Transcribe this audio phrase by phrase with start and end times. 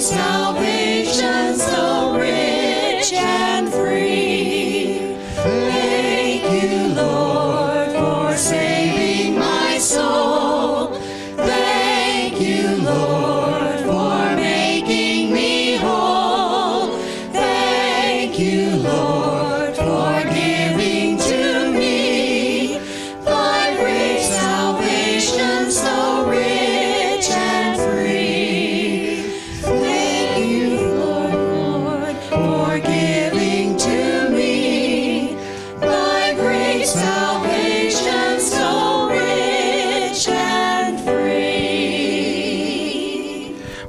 [0.00, 0.79] salvation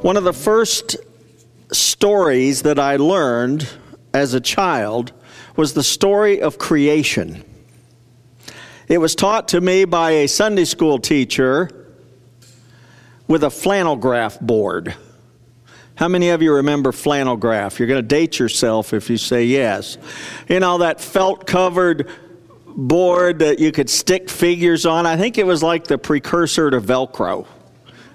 [0.01, 0.97] One of the first
[1.71, 3.69] stories that I learned
[4.15, 5.11] as a child
[5.55, 7.43] was the story of creation.
[8.87, 11.69] It was taught to me by a Sunday school teacher
[13.27, 14.95] with a flannel graph board.
[15.93, 17.77] How many of you remember flannel graph?
[17.77, 19.99] You're going to date yourself if you say yes.
[20.49, 22.09] You know, that felt covered
[22.65, 25.05] board that you could stick figures on.
[25.05, 27.45] I think it was like the precursor to Velcro.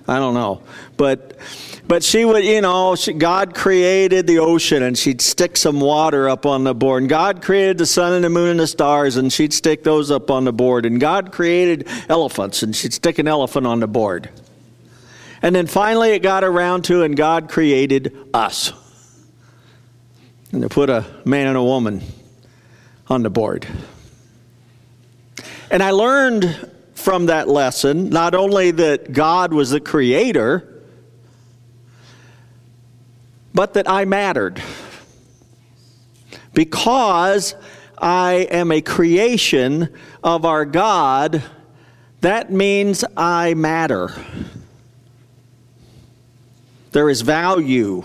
[0.09, 0.63] I don't know.
[0.97, 1.39] But
[1.89, 6.29] but she would, you know, she, God created the ocean and she'd stick some water
[6.29, 7.05] up on the board.
[7.05, 10.11] And God created the sun and the moon and the stars and she'd stick those
[10.11, 10.85] up on the board.
[10.85, 14.31] And God created elephants and she'd stick an elephant on the board.
[15.43, 18.73] And then finally it got around to, and God created us.
[20.51, 22.03] And to put a man and a woman
[23.09, 23.67] on the board.
[25.71, 30.83] And I learned from that lesson not only that God was the creator,
[33.55, 34.61] but that I mattered.
[36.53, 37.55] Because
[37.99, 39.95] I am a creation
[40.25, 41.43] of our God,
[42.23, 44.11] that means I matter.
[46.93, 48.03] There is value,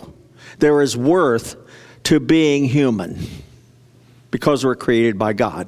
[0.59, 1.55] there is worth
[2.03, 3.25] to being human
[4.31, 5.67] because we're created by God.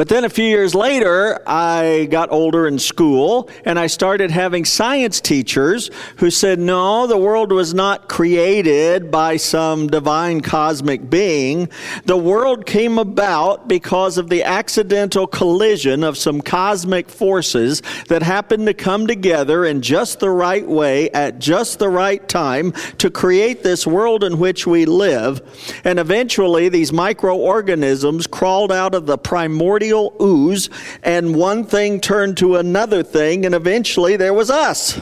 [0.00, 4.64] But then a few years later, I got older in school and I started having
[4.64, 11.68] science teachers who said, no, the world was not created by some divine cosmic being.
[12.06, 18.68] The world came about because of the accidental collision of some cosmic forces that happened
[18.68, 23.62] to come together in just the right way at just the right time to create
[23.62, 25.42] this world in which we live.
[25.84, 30.70] And eventually, these microorganisms crawled out of the primordial ooze,
[31.02, 35.00] and one thing turned to another thing, and eventually there was us.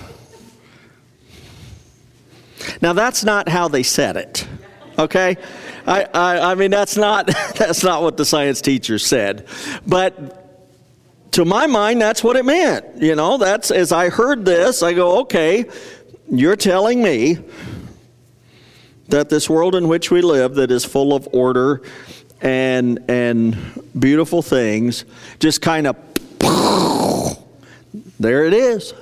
[2.80, 4.46] Now, that's not how they said it,
[4.98, 5.36] okay?
[5.86, 7.26] I, I, I mean, that's not,
[7.56, 9.46] that's not what the science teacher said.
[9.86, 10.38] But
[11.32, 13.02] to my mind, that's what it meant.
[13.02, 15.66] You know, that's as I heard this, I go, okay,
[16.30, 17.38] you're telling me
[19.08, 21.82] that this world in which we live, that is full of order
[22.40, 23.56] and, and
[23.98, 25.04] beautiful things,
[25.38, 25.96] just kind of
[28.20, 28.94] there it is.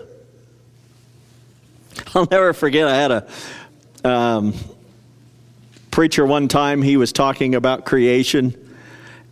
[2.15, 3.27] I'll never forget, I had a
[4.05, 4.55] um,
[5.91, 8.55] preacher one time, he was talking about creation,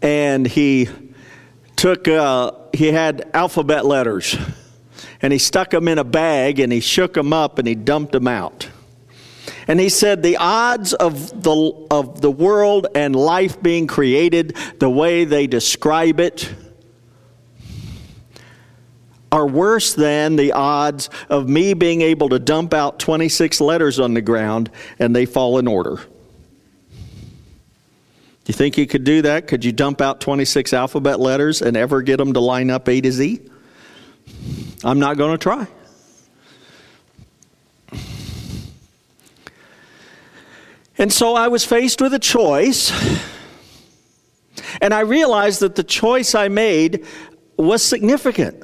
[0.02, 0.88] and he
[1.76, 4.36] took, uh, he had alphabet letters,
[5.20, 8.12] and he stuck them in a bag, and he shook them up, and he dumped
[8.12, 8.68] them out.
[9.66, 14.90] And he said the odds of the, of the world and life being created the
[14.90, 16.52] way they describe it
[19.32, 24.14] are worse than the odds of me being able to dump out 26 letters on
[24.14, 24.70] the ground
[25.00, 25.96] and they fall in order.
[28.44, 29.48] Do you think you could do that?
[29.48, 33.00] Could you dump out 26 alphabet letters and ever get them to line up A
[33.00, 33.40] to Z?
[34.84, 35.66] I'm not going to try.
[40.98, 42.92] And so I was faced with a choice,
[44.80, 47.04] and I realized that the choice I made
[47.56, 48.62] was significant.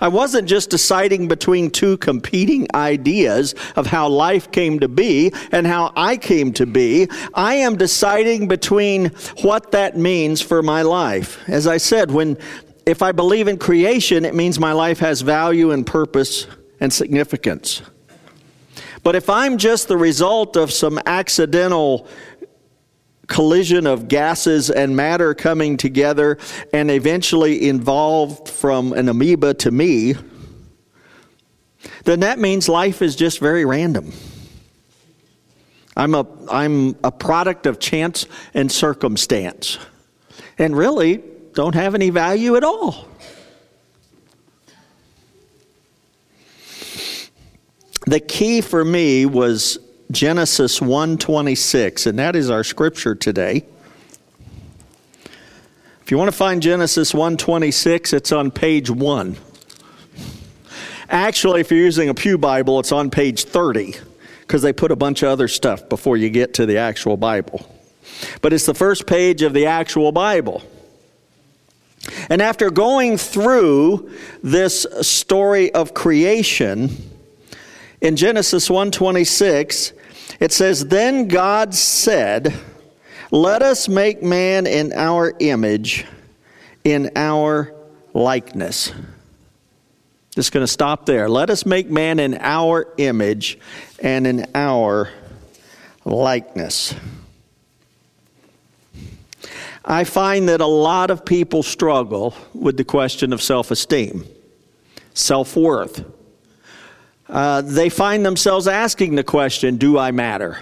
[0.00, 5.66] I wasn't just deciding between two competing ideas of how life came to be and
[5.66, 7.08] how I came to be.
[7.34, 9.10] I am deciding between
[9.42, 11.38] what that means for my life.
[11.48, 12.38] As I said, when
[12.86, 16.46] if I believe in creation, it means my life has value and purpose
[16.80, 17.82] and significance.
[19.02, 22.06] But if I'm just the result of some accidental
[23.26, 26.36] collision of gases and matter coming together
[26.72, 30.14] and eventually involved from an amoeba to me,
[32.04, 34.12] then that means life is just very random.
[35.96, 39.78] I'm a, I'm a product of chance and circumstance,
[40.58, 43.09] and really don't have any value at all.
[48.06, 49.78] The key for me was
[50.10, 53.64] Genesis 1:26, and that is our scripture today.
[56.02, 59.36] If you want to find Genesis 1:26, it's on page 1.
[61.08, 63.96] Actually, if you're using a Pew Bible, it's on page 30
[64.40, 67.66] because they put a bunch of other stuff before you get to the actual Bible.
[68.40, 70.62] But it's the first page of the actual Bible.
[72.28, 74.10] And after going through
[74.42, 77.09] this story of creation,
[78.00, 79.92] in Genesis 1:26,
[80.38, 82.54] it says, Then God said,
[83.30, 86.06] Let us make man in our image,
[86.84, 87.74] in our
[88.14, 88.92] likeness.
[90.34, 91.28] Just going to stop there.
[91.28, 93.58] Let us make man in our image
[93.98, 95.10] and in our
[96.04, 96.94] likeness.
[99.84, 104.24] I find that a lot of people struggle with the question of self esteem,
[105.14, 106.04] self worth.
[107.30, 110.58] Uh, they find themselves asking the question Do I matter?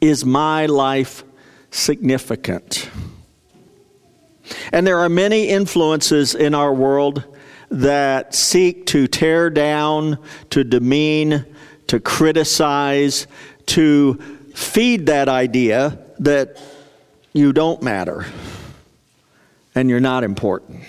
[0.00, 1.24] Is my life
[1.70, 2.88] significant?
[4.72, 7.24] And there are many influences in our world
[7.70, 10.18] that seek to tear down,
[10.50, 11.44] to demean,
[11.88, 13.26] to criticize,
[13.66, 14.14] to
[14.54, 16.60] feed that idea that
[17.32, 18.26] you don't matter
[19.74, 20.82] and you're not important.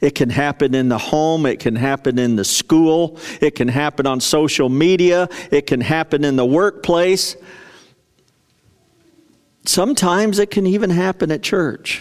[0.00, 1.46] It can happen in the home.
[1.46, 3.18] It can happen in the school.
[3.40, 5.28] It can happen on social media.
[5.50, 7.36] It can happen in the workplace.
[9.64, 12.00] Sometimes it can even happen at church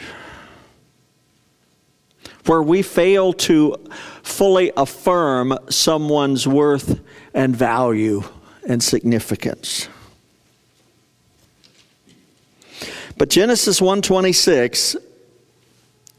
[2.46, 3.76] where we fail to
[4.22, 7.00] fully affirm someone's worth
[7.34, 8.24] and value
[8.68, 9.90] and significance.
[13.18, 14.96] But Genesis 126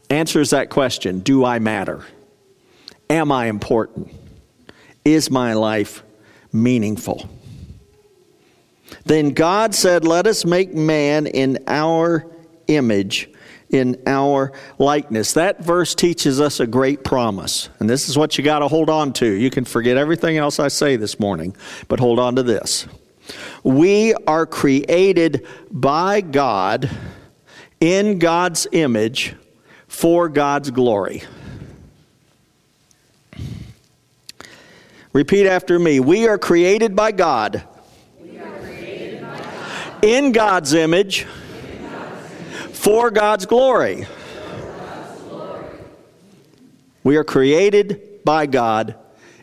[0.09, 2.03] answers that question Do I matter?
[3.09, 4.13] Am I important?
[5.05, 6.03] Is my life
[6.51, 7.29] meaningful?
[9.05, 12.27] Then God said, Let us make man in our
[12.67, 13.29] image,
[13.69, 15.33] in our likeness.
[15.33, 17.69] That verse teaches us a great promise.
[17.79, 19.25] And this is what you got to hold on to.
[19.25, 21.55] You can forget everything else I say this morning,
[21.87, 22.87] but hold on to this.
[23.63, 26.89] We are created by God
[27.79, 29.35] in God's image
[29.97, 31.23] for God's glory.
[35.11, 35.99] Repeat after me.
[35.99, 37.63] We are created by God,
[38.15, 40.03] created by God.
[40.03, 41.23] in God's image
[42.73, 44.05] for God's glory.
[47.03, 48.93] We are created by God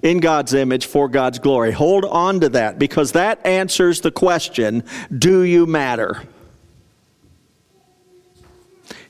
[0.03, 1.73] in God's image for God's glory.
[1.73, 4.85] Hold on to that because that answers the question
[5.19, 6.23] do you matter?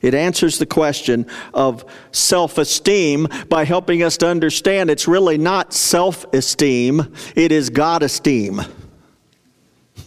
[0.05, 5.73] It answers the question of self esteem by helping us to understand it's really not
[5.73, 8.61] self esteem, it is God esteem.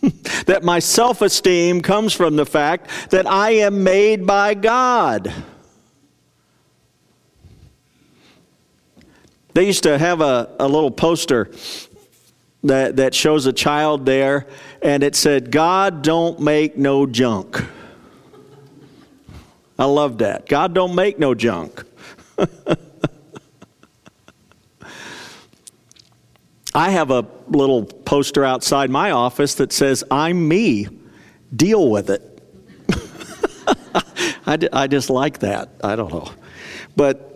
[0.47, 5.35] that my self esteem comes from the fact that I am made by God.
[9.53, 11.51] They used to have a, a little poster
[12.63, 14.47] that, that shows a child there,
[14.81, 17.65] and it said, God don't make no junk.
[19.79, 20.47] I love that.
[20.49, 21.85] God don't make no junk.
[26.75, 30.87] I have a little poster outside my office that says, I'm me.
[31.55, 32.23] Deal with it.
[34.47, 35.71] I, d- I just like that.
[35.83, 36.31] I don't know.
[36.95, 37.28] But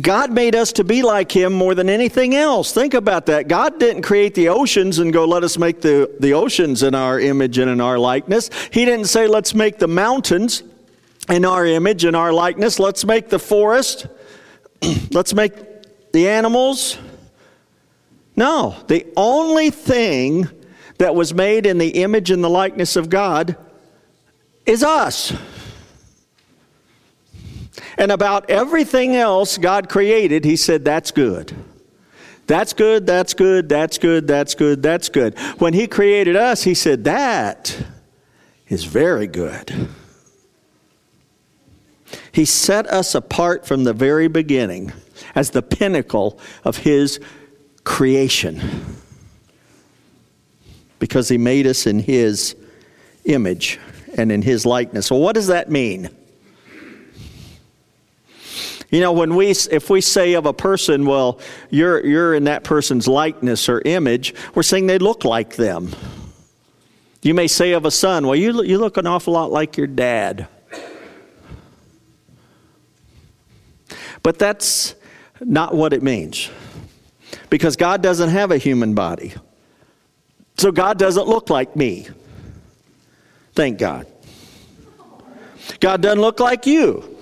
[0.00, 2.72] God made us to be like Him more than anything else.
[2.72, 3.48] Think about that.
[3.48, 7.18] God didn't create the oceans and go, let us make the, the oceans in our
[7.18, 8.50] image and in our likeness.
[8.70, 10.62] He didn't say, let's make the mountains
[11.28, 12.78] in our image and our likeness.
[12.78, 14.06] Let's make the forest.
[15.10, 15.52] let's make
[16.12, 16.98] the animals.
[18.36, 20.48] No, the only thing
[20.98, 23.56] that was made in the image and the likeness of God
[24.66, 25.32] is us.
[27.96, 31.54] And about everything else God created, He said, That's good.
[32.46, 35.38] That's good, that's good, that's good, that's good, that's good.
[35.58, 37.76] When He created us, He said, That
[38.68, 39.88] is very good.
[42.32, 44.92] He set us apart from the very beginning
[45.34, 47.20] as the pinnacle of His
[47.84, 48.60] creation
[50.98, 52.56] because he made us in his
[53.24, 53.78] image
[54.16, 55.10] and in his likeness.
[55.10, 56.10] Well, what does that mean?
[58.90, 62.64] You know, when we, if we say of a person, well, you're, you're in that
[62.64, 65.94] person's likeness or image, we're saying they look like them.
[67.22, 69.86] You may say of a son, well, you, you look an awful lot like your
[69.86, 70.48] dad.
[74.22, 74.94] But that's
[75.40, 76.50] not what it means
[77.50, 79.34] because God doesn't have a human body.
[80.56, 82.08] So God doesn't look like me.
[83.54, 84.06] Thank God.
[85.80, 87.17] God doesn't look like you.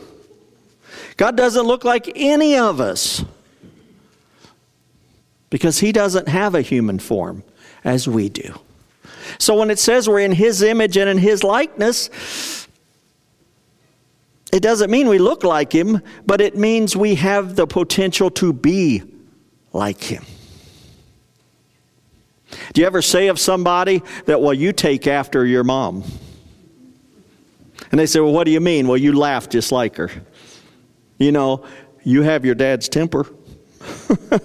[1.16, 3.24] God doesn't look like any of us
[5.50, 7.42] because He doesn't have a human form
[7.84, 8.54] as we do.
[9.38, 12.66] So when it says we're in His image and in His likeness,
[14.52, 18.52] it doesn't mean we look like Him, but it means we have the potential to
[18.52, 19.02] be
[19.76, 20.24] like him.
[22.72, 26.02] Do you ever say of somebody that, well, you take after your mom?
[27.90, 28.88] And they say, well, what do you mean?
[28.88, 30.10] Well, you laugh just like her.
[31.18, 31.64] You know,
[32.02, 33.26] you have your dad's temper.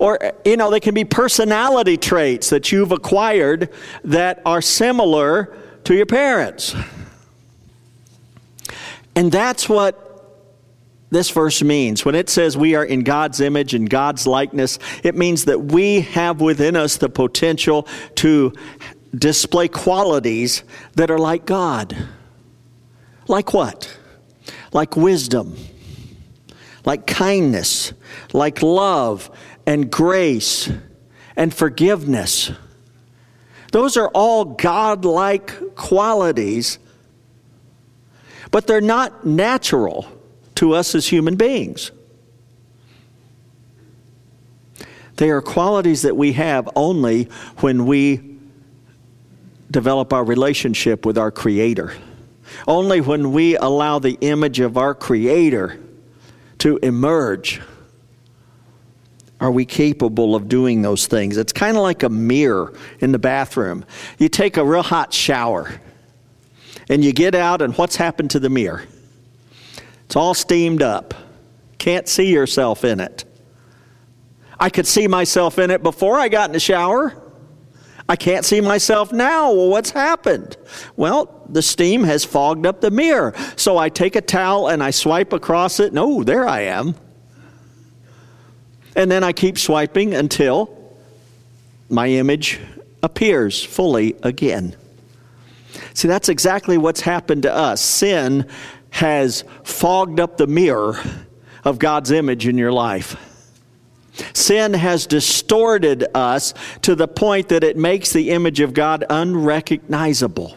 [0.00, 3.70] or, you know, they can be personality traits that you've acquired
[4.04, 6.74] that are similar to your parents.
[9.14, 10.08] And that's what
[11.10, 12.04] this verse means.
[12.04, 16.00] When it says we are in God's image and God's likeness, it means that we
[16.00, 17.86] have within us the potential
[18.16, 18.54] to
[19.14, 21.96] display qualities that are like God.
[23.28, 23.96] Like what?
[24.72, 25.56] Like wisdom,
[26.84, 27.92] like kindness,
[28.32, 29.30] like love
[29.66, 30.70] and grace
[31.36, 32.50] and forgiveness.
[33.70, 36.78] Those are all God-like qualities,
[38.50, 40.06] but they're not natural
[40.56, 41.90] to us as human beings.
[45.16, 47.24] They are qualities that we have only
[47.58, 48.38] when we
[49.70, 51.94] develop our relationship with our Creator.
[52.66, 55.80] Only when we allow the image of our Creator
[56.58, 57.60] to emerge
[59.40, 61.36] are we capable of doing those things.
[61.36, 63.84] It's kind of like a mirror in the bathroom.
[64.18, 65.80] You take a real hot shower
[66.88, 68.84] and you get out, and what's happened to the mirror?
[70.04, 71.14] It's all steamed up.
[71.78, 73.24] Can't see yourself in it.
[74.58, 77.16] I could see myself in it before I got in the shower.
[78.08, 79.52] I can't see myself now.
[79.52, 80.56] Well, what's happened?
[80.96, 83.34] Well, the steam has fogged up the mirror.
[83.56, 85.92] So I take a towel and I swipe across it.
[85.92, 86.94] No, there I am.
[88.96, 90.78] And then I keep swiping until
[91.88, 92.60] my image
[93.02, 94.76] appears fully again.
[95.94, 97.80] See, that's exactly what's happened to us.
[97.80, 98.48] Sin
[98.90, 100.98] has fogged up the mirror
[101.64, 103.16] of God's image in your life.
[104.34, 106.52] Sin has distorted us
[106.82, 110.56] to the point that it makes the image of God unrecognizable.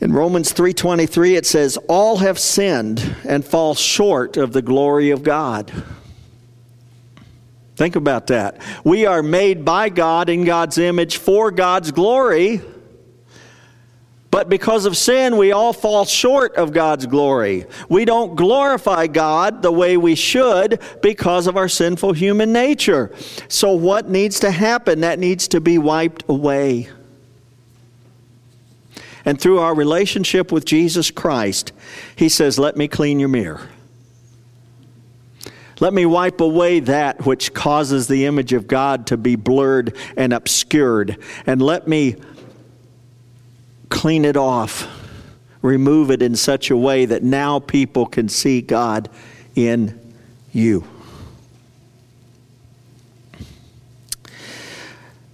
[0.00, 5.22] In Romans 3:23 it says all have sinned and fall short of the glory of
[5.22, 5.72] God.
[7.76, 8.58] Think about that.
[8.84, 12.60] We are made by God in God's image for God's glory
[14.34, 17.66] But because of sin, we all fall short of God's glory.
[17.88, 23.14] We don't glorify God the way we should because of our sinful human nature.
[23.46, 25.02] So, what needs to happen?
[25.02, 26.88] That needs to be wiped away.
[29.24, 31.70] And through our relationship with Jesus Christ,
[32.16, 33.68] He says, Let me clean your mirror.
[35.78, 40.32] Let me wipe away that which causes the image of God to be blurred and
[40.32, 41.18] obscured.
[41.46, 42.16] And let me
[43.88, 44.86] clean it off,
[45.62, 49.08] remove it in such a way that now people can see God
[49.54, 50.00] in
[50.52, 50.84] you.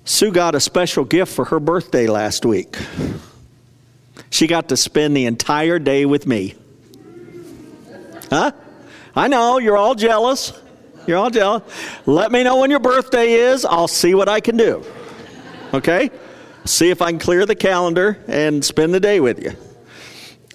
[0.04, 2.76] Sue got a special gift for her birthday last week.
[4.28, 6.56] She got to spend the entire day with me.
[8.28, 8.52] Huh?
[9.14, 10.52] I know, you're all jealous.
[11.06, 11.62] You're all jealous.
[12.06, 13.64] Let me know when your birthday is.
[13.64, 14.84] I'll see what I can do.
[15.74, 16.10] Okay?
[16.64, 19.52] See if I can clear the calendar and spend the day with you.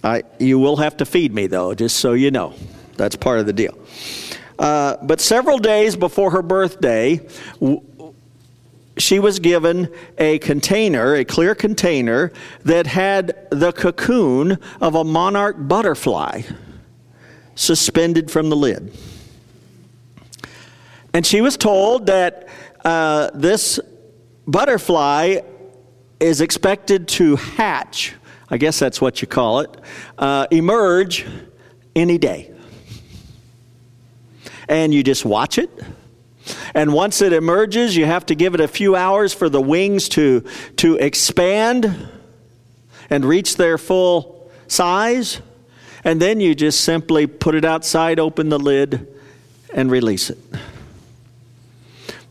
[0.04, 2.54] I, you will have to feed me, though, just so you know.
[2.96, 3.78] That's part of the deal.
[4.58, 7.20] Uh, but several days before her birthday,
[7.60, 7.82] w-
[8.98, 12.32] she was given a container, a clear container,
[12.64, 16.44] that had the cocoon of a monarch butterfly
[17.56, 18.96] suspended from the lid.
[21.14, 22.48] And she was told that
[22.86, 23.80] uh, this
[24.46, 25.40] butterfly
[26.20, 28.14] is expected to hatch,
[28.50, 29.76] I guess that's what you call it,
[30.18, 31.26] uh, emerge
[31.96, 32.52] any day.
[34.68, 35.70] And you just watch it.
[36.74, 40.10] And once it emerges, you have to give it a few hours for the wings
[40.10, 40.42] to,
[40.78, 42.10] to expand
[43.10, 45.42] and reach their full size.
[46.04, 49.08] And then you just simply put it outside, open the lid,
[49.74, 50.38] and release it.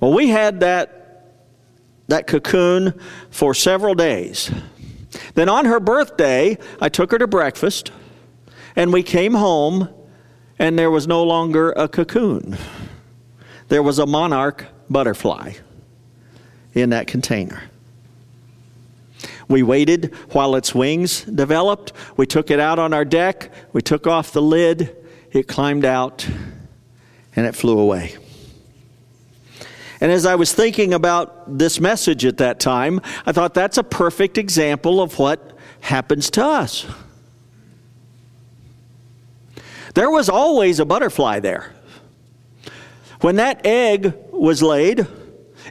[0.01, 0.94] Well, we had that,
[2.09, 2.99] that cocoon
[3.31, 4.51] for several days.
[5.35, 7.91] Then on her birthday, I took her to breakfast,
[8.77, 9.89] and we came home,
[10.59, 12.57] and there was no longer a cocoon.
[13.69, 15.55] There was a monarch butterfly
[16.75, 17.63] in that container.
[19.49, 21.93] We waited while its wings developed.
[22.17, 23.53] We took it out on our deck.
[23.73, 24.97] We took off the lid.
[25.33, 26.27] It climbed out
[27.37, 28.17] and it flew away.
[30.05, 33.83] And as I was thinking about this message at that time, I thought that's a
[33.83, 36.85] perfect example of what happens to us.
[39.95, 41.73] There was always a butterfly there.
[43.23, 45.07] When that egg was laid,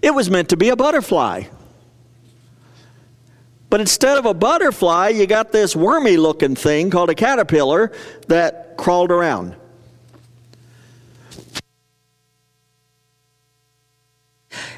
[0.02, 1.44] it was meant to be a butterfly.
[3.70, 7.92] But instead of a butterfly, you got this wormy looking thing called a caterpillar
[8.30, 9.58] that crawled around.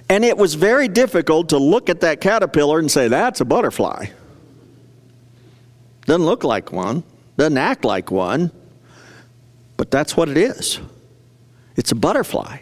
[0.10, 4.08] And it was very difficult to look at that caterpillar and say, that's a butterfly.
[6.06, 7.04] Doesn't look like one,
[7.38, 8.52] doesn't act like one,
[9.78, 10.80] but that's what it is.
[11.76, 12.60] It's a butterfly.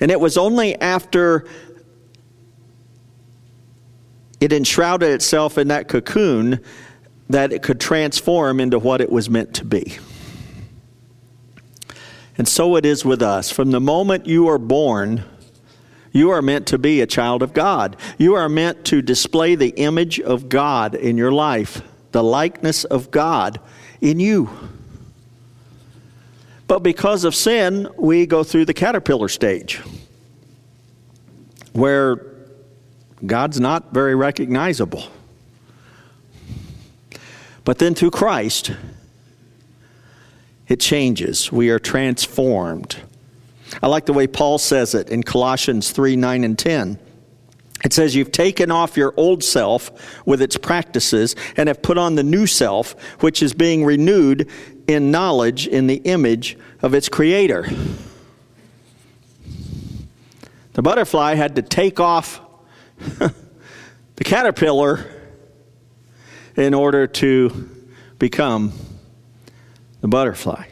[0.00, 1.46] And it was only after
[4.40, 6.60] it enshrouded itself in that cocoon
[7.30, 9.96] that it could transform into what it was meant to be.
[12.42, 13.52] And so it is with us.
[13.52, 15.22] From the moment you are born,
[16.10, 17.96] you are meant to be a child of God.
[18.18, 23.12] You are meant to display the image of God in your life, the likeness of
[23.12, 23.60] God
[24.00, 24.50] in you.
[26.66, 29.80] But because of sin, we go through the caterpillar stage
[31.74, 32.26] where
[33.24, 35.04] God's not very recognizable.
[37.64, 38.72] But then through Christ,
[40.68, 41.50] it changes.
[41.50, 42.96] We are transformed.
[43.82, 46.98] I like the way Paul says it in Colossians 3 9 and 10.
[47.84, 49.90] It says, You've taken off your old self
[50.26, 54.48] with its practices and have put on the new self, which is being renewed
[54.86, 57.66] in knowledge in the image of its creator.
[60.74, 62.40] The butterfly had to take off
[63.18, 65.06] the caterpillar
[66.56, 67.70] in order to
[68.18, 68.72] become
[70.02, 70.66] the butterfly.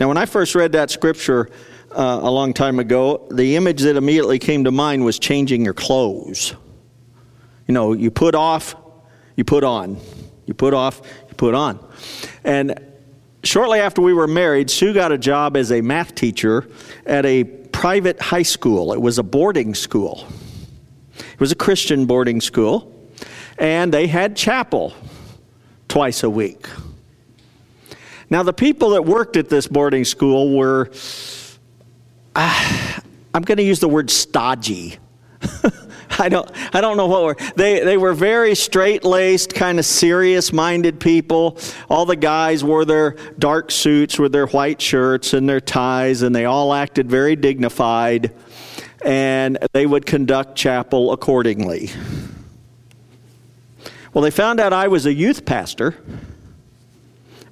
[0.00, 1.50] Now, when I first read that scripture
[1.92, 5.74] uh, a long time ago, the image that immediately came to mind was changing your
[5.74, 6.54] clothes.
[7.68, 8.74] You know, you put off,
[9.36, 9.98] you put on.
[10.46, 11.84] You put off, you put on.
[12.44, 12.80] And
[13.42, 16.68] shortly after we were married, Sue got a job as a math teacher
[17.04, 18.92] at a private high school.
[18.92, 20.26] It was a boarding school.
[21.18, 23.10] It was a Christian boarding school,
[23.58, 24.94] and they had chapel
[25.88, 26.68] twice a week.
[28.28, 30.90] Now, the people that worked at this boarding school were,
[32.34, 33.00] uh,
[33.32, 34.98] I'm going to use the word stodgy.
[36.18, 37.36] I don't, I don't know what were.
[37.54, 41.58] They, they were very straight laced, kind of serious minded people.
[41.88, 46.34] All the guys wore their dark suits with their white shirts and their ties, and
[46.34, 48.32] they all acted very dignified,
[49.04, 51.90] and they would conduct chapel accordingly.
[54.12, 55.94] Well, they found out I was a youth pastor,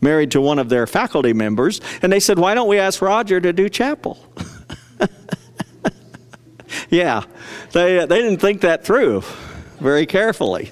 [0.05, 3.41] married to one of their faculty members, and they said, Why don't we ask Roger
[3.41, 4.25] to do chapel?
[6.91, 7.25] yeah,
[7.73, 9.23] they, uh, they didn't think that through
[9.81, 10.71] very carefully.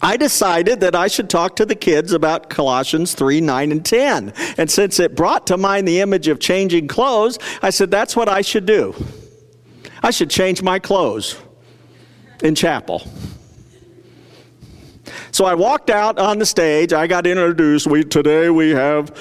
[0.00, 4.32] I decided that I should talk to the kids about Colossians 3 9 and 10.
[4.58, 8.28] And since it brought to mind the image of changing clothes, I said, That's what
[8.28, 8.94] I should do.
[10.02, 11.40] I should change my clothes
[12.42, 13.08] in chapel.
[15.34, 16.92] So I walked out on the stage.
[16.92, 17.88] I got introduced.
[17.88, 19.12] We, today we have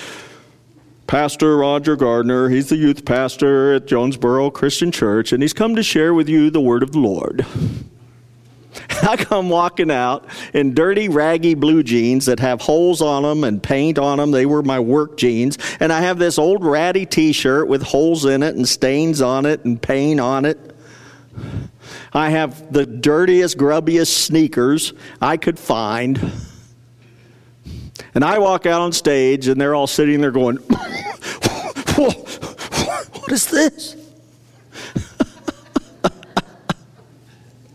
[1.08, 2.50] Pastor Roger Gardner.
[2.50, 6.52] He's the youth pastor at Jonesboro Christian Church, and he's come to share with you
[6.52, 7.48] the word of the Lord.
[9.02, 13.62] I come walking out in dirty, raggy blue jeans that have holes on them and
[13.64, 14.30] paint on them.
[14.30, 15.58] They were my work jeans.
[15.80, 19.48] And I have this old ratty t shirt with holes in it and stains on
[19.48, 20.76] it and paint on it.
[22.14, 26.32] I have the dirtiest, grubbiest sneakers I could find.
[28.14, 30.58] And I walk out on stage, and they're all sitting there going,
[31.96, 33.96] What is this?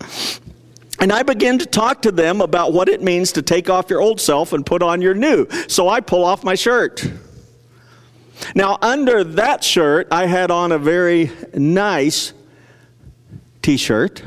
[1.01, 4.01] and I begin to talk to them about what it means to take off your
[4.01, 5.49] old self and put on your new.
[5.67, 7.11] So I pull off my shirt.
[8.55, 12.33] Now, under that shirt, I had on a very nice
[13.69, 14.23] t shirt,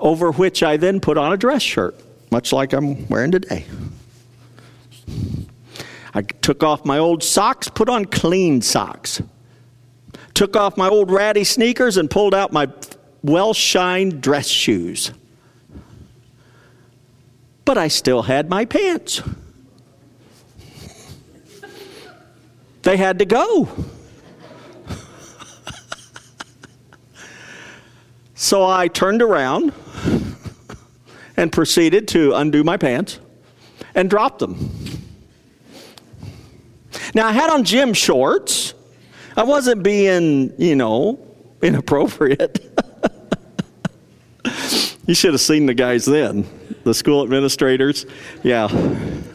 [0.00, 1.94] over which I then put on a dress shirt,
[2.30, 3.66] much like I'm wearing today.
[6.14, 9.20] I took off my old socks, put on clean socks.
[10.32, 12.68] Took off my old ratty sneakers and pulled out my
[13.22, 15.12] well shined dress shoes.
[17.66, 19.20] But I still had my pants.
[22.80, 23.68] They had to go.
[28.40, 29.72] So I turned around
[31.36, 33.18] and proceeded to undo my pants
[33.96, 34.70] and drop them.
[37.16, 38.74] Now, I had on gym shorts.
[39.36, 41.18] I wasn't being, you know,
[41.62, 42.60] inappropriate.
[45.06, 46.46] you should have seen the guys then,
[46.84, 48.06] the school administrators.
[48.44, 48.66] Yeah,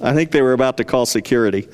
[0.02, 1.68] I think they were about to call security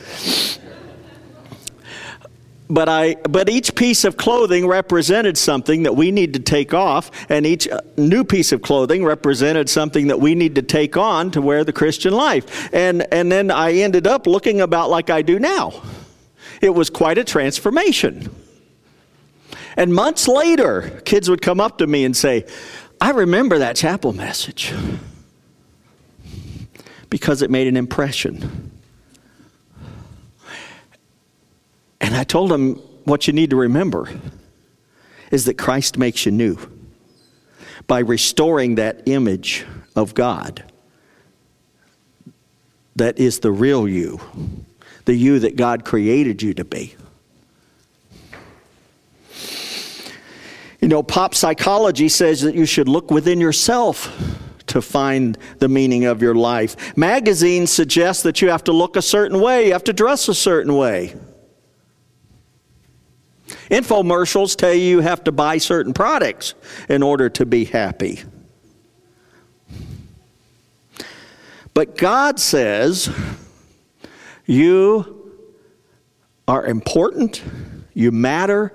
[2.69, 7.09] but I but each piece of clothing represented something that we need to take off
[7.29, 11.31] and each uh, new piece of clothing represented something that we need to take on
[11.31, 12.71] to wear the Christian life.
[12.73, 15.81] And and then I ended up looking about like I do now.
[16.61, 18.29] It was quite a transformation.
[19.75, 22.45] And months later, kids would come up to me and say,
[23.01, 24.73] "I remember that chapel message."
[27.09, 28.69] Because it made an impression.
[32.09, 34.09] And I told him, what you need to remember
[35.29, 36.57] is that Christ makes you new
[37.85, 39.63] by restoring that image
[39.95, 40.63] of God
[42.95, 44.19] that is the real you,
[45.05, 46.95] the you that God created you to be.
[50.81, 54.11] You know, pop psychology says that you should look within yourself
[54.65, 56.97] to find the meaning of your life.
[56.97, 60.33] Magazines suggest that you have to look a certain way, you have to dress a
[60.33, 61.13] certain way.
[63.69, 66.55] Infomercials tell you you have to buy certain products
[66.87, 68.21] in order to be happy.
[71.73, 73.09] But God says
[74.45, 75.33] you
[76.47, 77.43] are important,
[77.93, 78.73] you matter,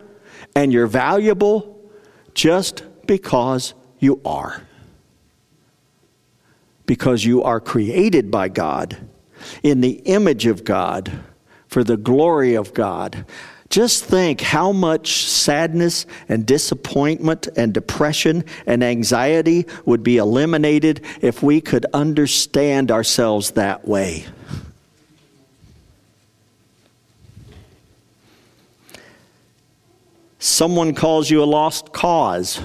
[0.55, 1.91] and you're valuable
[2.35, 4.63] just because you are.
[6.87, 8.97] Because you are created by God
[9.63, 11.11] in the image of God
[11.67, 13.27] for the glory of God.
[13.71, 21.43] Just think how much sadness and disappointment and depression and anxiety would be eliminated if
[21.43, 24.27] we could understand ourselves that way.
[30.39, 32.61] Someone calls you a lost cause.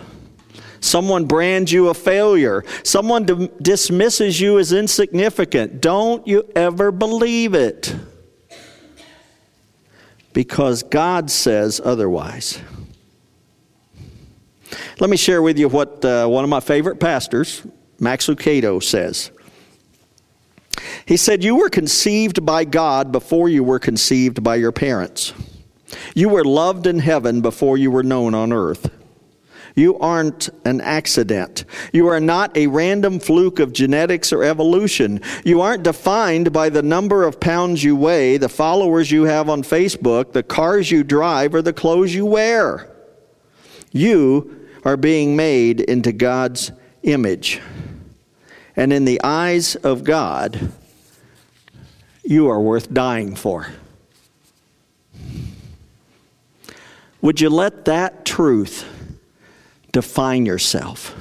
[0.82, 2.64] Someone brands you a failure.
[2.84, 5.82] Someone dismisses you as insignificant.
[5.82, 7.96] Don't you ever believe it
[10.34, 12.60] because God says otherwise.
[15.00, 17.66] Let me share with you what uh, one of my favorite pastors,
[18.00, 19.32] Max Lucado, says.
[21.06, 25.34] He said, You were conceived by God before you were conceived by your parents.
[26.14, 28.92] You were loved in heaven before you were known on earth.
[29.80, 31.64] You aren't an accident.
[31.94, 35.22] You are not a random fluke of genetics or evolution.
[35.46, 39.64] You aren't defined by the number of pounds you weigh, the followers you have on
[39.64, 42.94] Facebook, the cars you drive, or the clothes you wear.
[43.94, 47.62] You are being made into God's image.
[48.76, 50.74] And in the eyes of God,
[52.22, 53.68] you are worth dying for.
[57.22, 58.86] Would you let that truth
[59.92, 61.16] define yourself?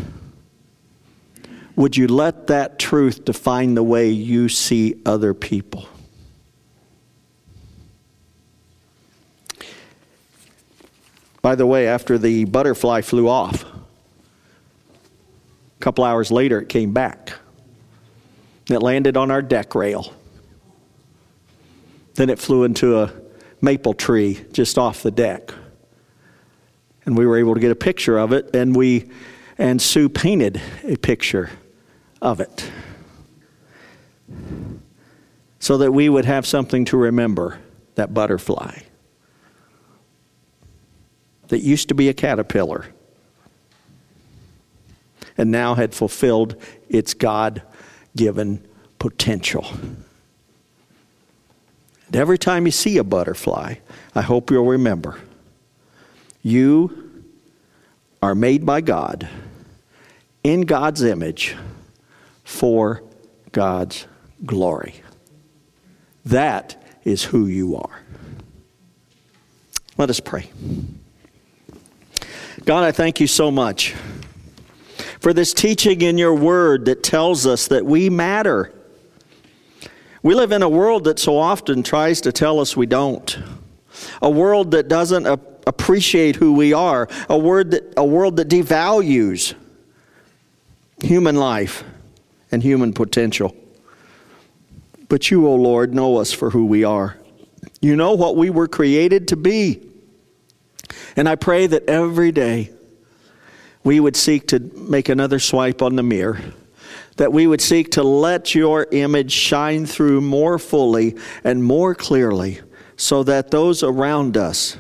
[1.76, 5.88] Would you let that truth define the way you see other people?
[11.40, 13.68] By the way, after the butterfly flew off, a
[15.78, 17.32] couple hours later it came back.
[18.68, 20.12] It landed on our deck rail.
[22.14, 23.12] Then it flew into a
[23.60, 25.52] maple tree just off the deck
[27.08, 29.08] and we were able to get a picture of it, and we
[29.56, 31.48] and Sue painted a picture
[32.20, 32.70] of it.
[35.58, 37.60] So that we would have something to remember
[37.94, 38.80] that butterfly.
[41.48, 42.84] That used to be a caterpillar.
[45.38, 47.62] And now had fulfilled its God
[48.16, 48.62] given
[48.98, 49.66] potential.
[52.06, 53.76] And every time you see a butterfly,
[54.14, 55.18] I hope you'll remember
[56.48, 57.24] you
[58.22, 59.28] are made by God
[60.42, 61.56] in God's image
[62.42, 63.02] for
[63.52, 64.06] God's
[64.44, 65.02] glory.
[66.24, 68.00] That is who you are.
[69.96, 70.50] Let us pray.
[72.64, 73.94] God, I thank you so much
[75.20, 78.72] for this teaching in your word that tells us that we matter.
[80.22, 83.38] We live in a world that so often tries to tell us we don't,
[84.22, 85.26] a world that doesn't
[85.68, 89.54] appreciate who we are, a, word that, a world that devalues
[91.02, 91.84] human life
[92.50, 93.54] and human potential.
[95.08, 97.16] But you, O oh Lord, know us for who we are.
[97.80, 99.86] You know what we were created to be.
[101.16, 102.70] And I pray that every day
[103.84, 106.40] we would seek to make another swipe on the mirror,
[107.16, 112.60] that we would seek to let your image shine through more fully and more clearly
[112.96, 114.76] so that those around us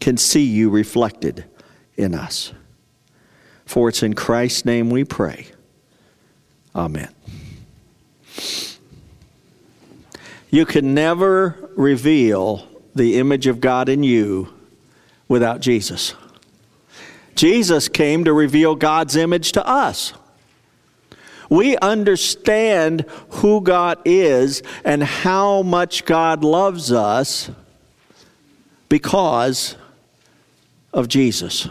[0.00, 1.44] can see you reflected
[1.96, 2.52] in us.
[3.64, 5.46] For it's in Christ's name we pray.
[6.74, 7.08] Amen.
[10.50, 14.52] You can never reveal the image of God in you
[15.28, 16.14] without Jesus.
[17.34, 20.12] Jesus came to reveal God's image to us.
[21.50, 27.50] We understand who God is and how much God loves us
[28.88, 29.76] because
[30.98, 31.68] of Jesus.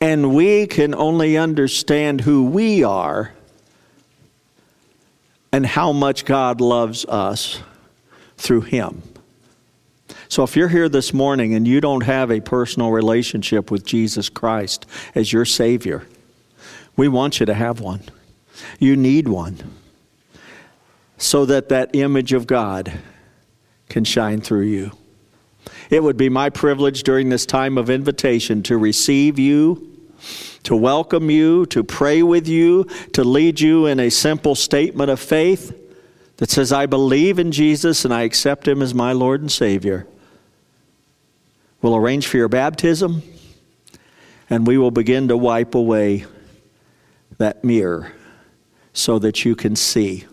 [0.00, 3.32] And we can only understand who we are
[5.52, 7.60] and how much God loves us
[8.36, 9.02] through Him.
[10.28, 14.28] So if you're here this morning and you don't have a personal relationship with Jesus
[14.28, 16.06] Christ as your Savior,
[16.96, 18.02] we want you to have one.
[18.78, 19.58] You need one
[21.18, 22.92] so that that image of God
[23.88, 24.92] can shine through you.
[25.90, 29.98] It would be my privilege during this time of invitation to receive you,
[30.62, 35.18] to welcome you, to pray with you, to lead you in a simple statement of
[35.18, 35.76] faith
[36.36, 40.06] that says, I believe in Jesus and I accept him as my Lord and Savior.
[41.82, 43.22] We'll arrange for your baptism
[44.48, 46.24] and we will begin to wipe away
[47.38, 48.12] that mirror
[48.92, 50.26] so that you can see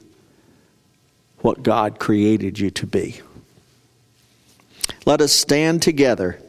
[1.40, 3.22] what God created you to be.
[5.06, 6.40] Let us stand together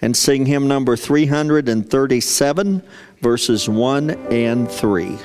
[0.00, 2.82] and sing hymn number 337,
[3.20, 5.18] verses 1 and 3.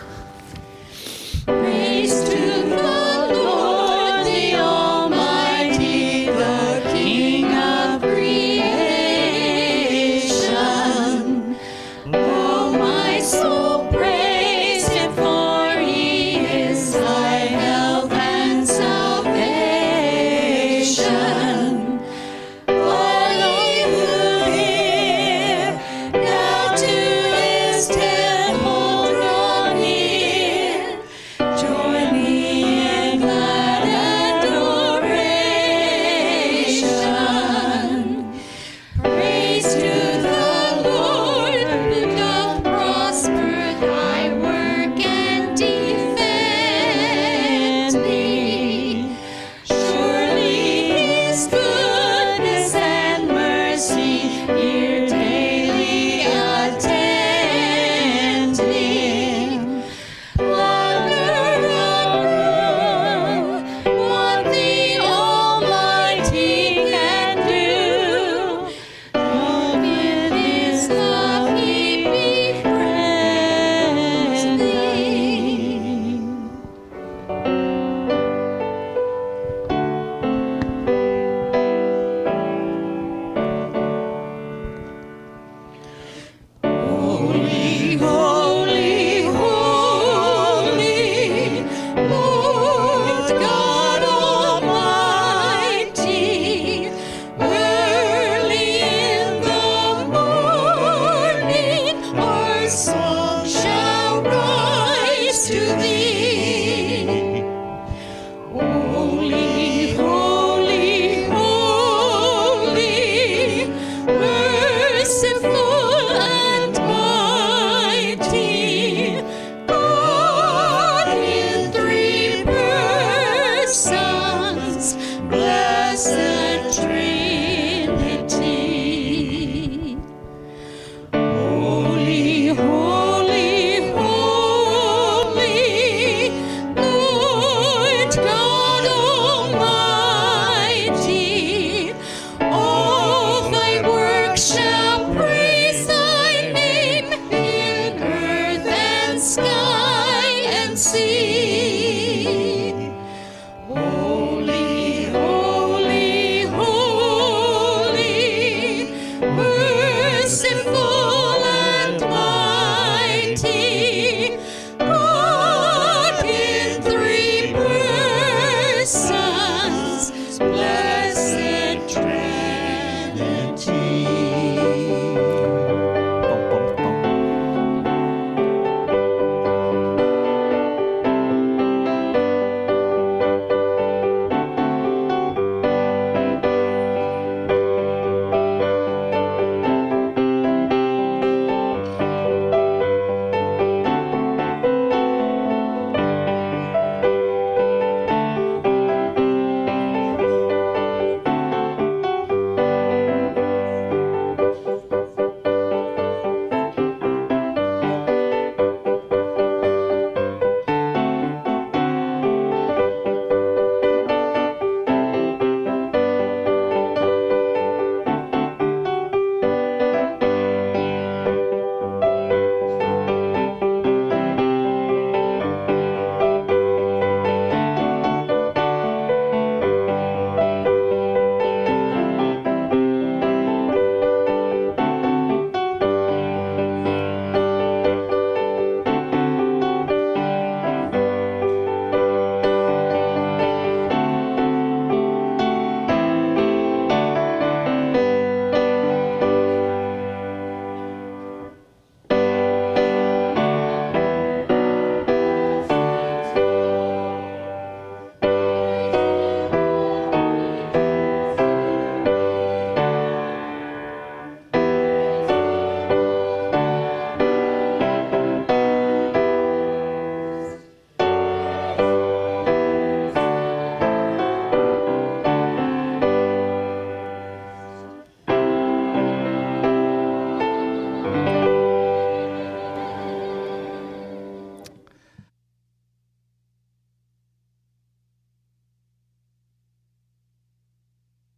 [160.30, 160.97] simple.